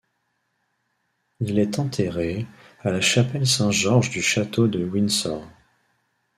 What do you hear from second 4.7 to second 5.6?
Windsor.